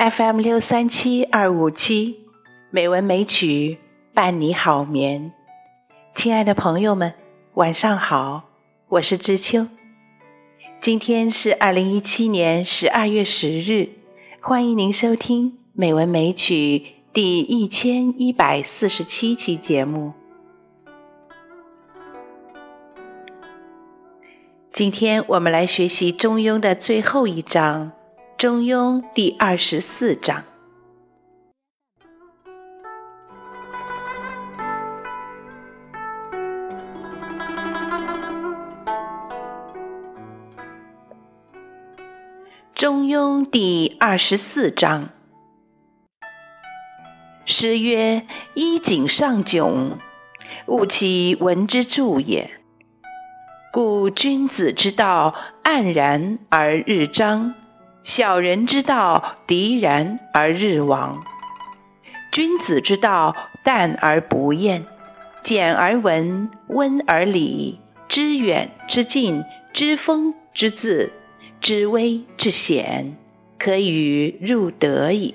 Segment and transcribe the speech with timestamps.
[0.00, 2.20] FM 六三七二五七，
[2.70, 3.76] 美文美曲
[4.14, 5.30] 伴你好眠。
[6.14, 7.12] 亲爱的朋友们，
[7.52, 8.44] 晚上好，
[8.88, 9.66] 我是知秋。
[10.80, 13.90] 今天是二零一七年十二月十日，
[14.40, 16.78] 欢迎您收听《美文美曲》
[17.12, 20.14] 第一千一百四十七期节目。
[24.72, 27.92] 今天我们来学习《中庸》的最后一章。
[28.40, 30.42] 中庸第二十四章。
[42.74, 45.10] 中庸第二十四章。
[47.44, 49.98] 诗曰：“衣锦尚窘，
[50.64, 52.50] 勿其闻之助也。
[53.70, 57.54] 故君子之道，黯然而日章。”
[58.02, 61.20] 小人之道，敌然而日亡；
[62.32, 64.84] 君子之道，淡而不厌，
[65.44, 71.12] 简而文，温而理，知远之近，知风之自，
[71.60, 73.16] 知微之显，
[73.58, 75.34] 可与入德矣。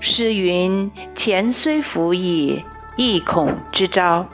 [0.00, 2.64] 诗云：“前虽服矣，
[2.96, 4.26] 亦恐之招。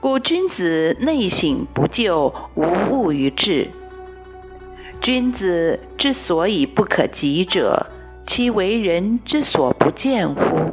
[0.00, 3.68] 故君子内省不疚，无物于志。”
[5.02, 7.88] 君子之所以不可及者，
[8.24, 10.72] 其为人之所不见乎？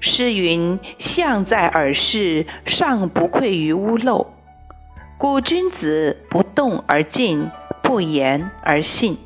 [0.00, 4.26] 诗云：“象在耳室，尚不愧于屋漏。”
[5.18, 7.50] 故君子不动而静，
[7.82, 9.18] 不言而信。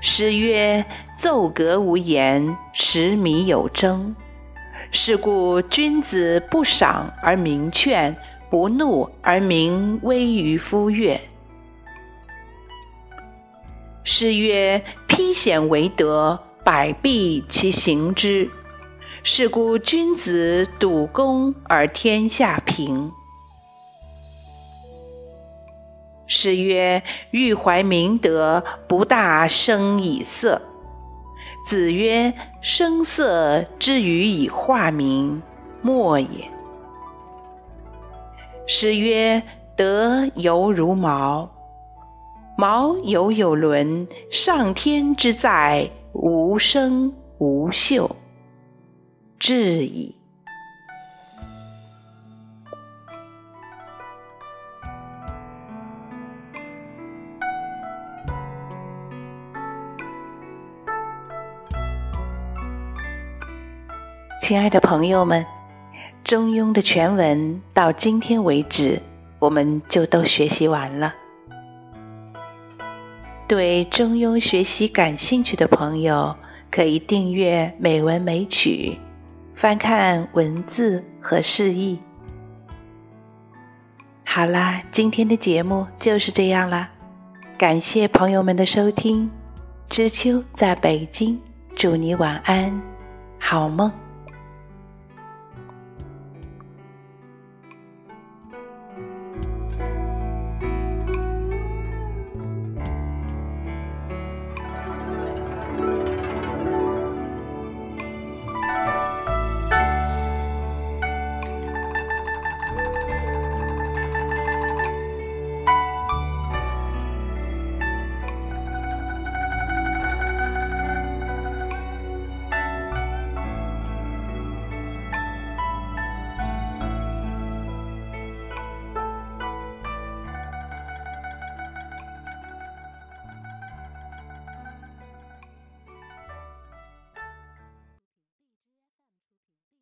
[0.00, 0.82] 诗曰
[1.14, 4.16] ：“奏革无言，食米有争。”
[4.90, 8.16] 是故君子不赏而明劝。
[8.52, 11.18] 不怒而民危于夫乐。
[14.04, 18.46] 诗曰：“披险为德，百弊其行之。
[19.22, 23.10] 是故君子笃恭而天下平。”
[26.28, 27.02] 诗曰
[27.32, 30.60] ：“欲怀明德，不大声以色。”
[31.66, 32.30] 子曰
[32.60, 35.40] ：“声色之于以化民，
[35.80, 36.28] 莫也。”
[38.66, 39.42] 诗曰
[39.76, 41.50] ：“德犹如毛，
[42.56, 44.06] 毛犹有伦。
[44.30, 48.16] 上天之在，无声无秀，
[49.38, 50.14] 至矣。”
[64.40, 65.44] 亲爱的朋友们。
[66.32, 68.98] 中庸的全文到今天为止，
[69.38, 71.12] 我们就都学习完了。
[73.46, 76.34] 对中庸学习感兴趣的朋友，
[76.70, 78.96] 可以订阅《美文美曲》，
[79.60, 81.98] 翻看文字和释义。
[84.24, 86.88] 好啦，今天的节目就是这样啦，
[87.58, 89.30] 感谢朋友们的收听。
[89.90, 91.38] 知秋在北京，
[91.76, 92.80] 祝你晚安，
[93.38, 93.92] 好梦。